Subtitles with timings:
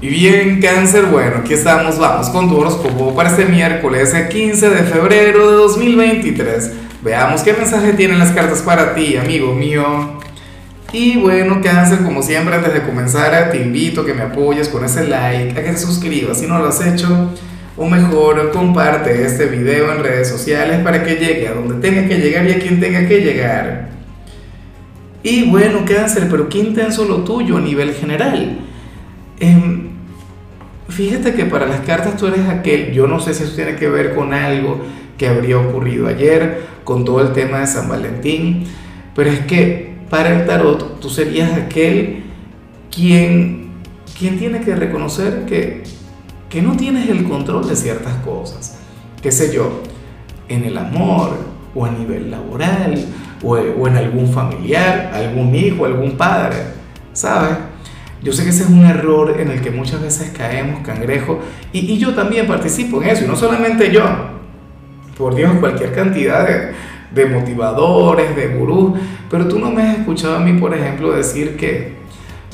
[0.00, 4.82] Y bien, cáncer, bueno, aquí estamos, vamos con tu horóscopo para este miércoles 15 de
[4.84, 6.72] febrero de 2023.
[7.02, 10.20] Veamos qué mensaje tienen las cartas para ti, amigo mío.
[10.92, 14.84] Y bueno, cáncer, como siempre, antes de comenzar, te invito a que me apoyes con
[14.84, 17.30] ese like, a que te suscribas si no lo has hecho,
[17.76, 22.18] o mejor, comparte este video en redes sociales para que llegue a donde tenga que
[22.18, 23.88] llegar y a quien tenga que llegar.
[25.24, 28.60] Y bueno, cáncer, pero qué intenso lo tuyo a nivel general.
[29.40, 29.87] Eh,
[30.98, 33.88] fíjate que para las cartas tú eres aquel, yo no sé si eso tiene que
[33.88, 34.80] ver con algo
[35.16, 38.64] que habría ocurrido ayer, con todo el tema de San Valentín,
[39.14, 42.24] pero es que para el tarot tú serías aquel
[42.90, 43.74] quien,
[44.18, 45.84] quien tiene que reconocer que,
[46.50, 48.80] que no tienes el control de ciertas cosas,
[49.22, 49.84] qué sé yo,
[50.48, 51.36] en el amor
[51.76, 53.04] o a nivel laboral
[53.44, 56.56] o, o en algún familiar, algún hijo, algún padre,
[57.12, 57.56] ¿sabes?
[58.22, 61.38] Yo sé que ese es un error en el que muchas veces caemos, cangrejo,
[61.72, 64.02] y, yo también participo en eso, y no solamente yo,
[65.16, 66.72] por Dios, cualquier cantidad de,
[67.14, 68.98] de motivadores, de gurús,
[69.30, 71.98] pero tú no me has escuchado a mí, por ejemplo, decir que,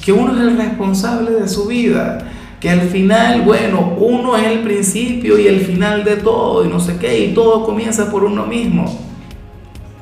[0.05, 2.19] que uno es el responsable de su vida,
[2.61, 6.79] que al final, bueno, uno es el principio y el final de todo, y no
[6.79, 9.01] sé qué, y todo comienza por uno mismo.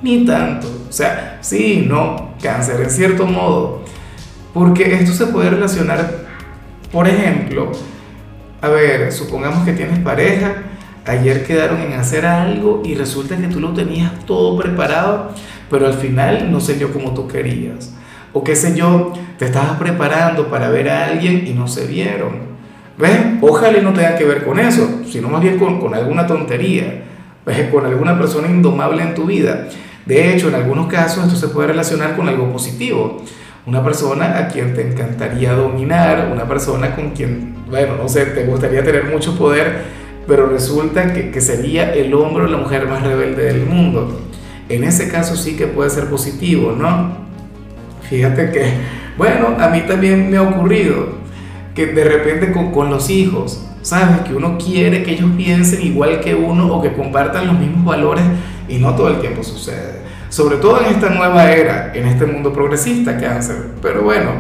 [0.03, 3.83] Ni tanto, o sea, sí, no, cáncer, en cierto modo
[4.53, 6.27] porque esto se puede relacionar,
[6.91, 7.73] por ejemplo,
[8.61, 10.55] a ver, supongamos que tienes pareja,
[11.07, 15.31] ayer quedaron en hacer algo y resulta que tú lo tenías todo preparado,
[15.71, 17.95] pero al final no se dio como tú querías.
[18.33, 22.53] O qué sé yo, te estabas preparando para ver a alguien y no se vieron.
[22.99, 23.19] ¿Ves?
[23.41, 27.03] Ojalá no tenga que ver con eso, sino más bien con, con alguna tontería,
[27.45, 27.69] ¿ves?
[27.71, 29.67] con alguna persona indomable en tu vida.
[30.07, 33.23] De hecho, en algunos casos esto se puede relacionar con algo positivo
[33.67, 38.45] una persona a quien te encantaría dominar, una persona con quien, bueno, no sé, te
[38.45, 39.83] gustaría tener mucho poder,
[40.27, 44.21] pero resulta que, sería el hombre o la mujer más rebelde del mundo.
[44.69, 47.17] En ese caso sí que puede ser positivo, ¿no?
[48.09, 48.73] Fíjate que,
[49.17, 51.23] bueno, a mí también me ha ocurrido
[51.75, 54.21] que de repente con, con los hijos, ¿sabes?
[54.27, 58.25] Que uno quiere que ellos piensen igual que uno o que compartan los mismos valores
[58.69, 60.03] y no todo el tiempo sucede
[60.33, 63.73] sobre todo en esta nueva era, en este mundo progresista, cáncer.
[63.83, 64.31] Pero bueno,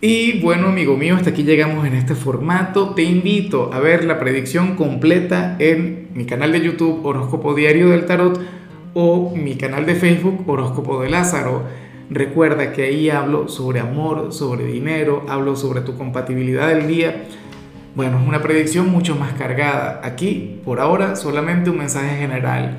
[0.00, 2.94] y bueno, amigo mío, hasta aquí llegamos en este formato.
[2.94, 8.06] Te invito a ver la predicción completa en mi canal de YouTube Horóscopo Diario del
[8.06, 8.40] Tarot
[8.94, 11.64] o mi canal de Facebook Horóscopo de Lázaro.
[12.08, 17.24] Recuerda que ahí hablo sobre amor, sobre dinero, hablo sobre tu compatibilidad del día.
[17.94, 20.00] Bueno, es una predicción mucho más cargada.
[20.02, 22.78] Aquí, por ahora, solamente un mensaje general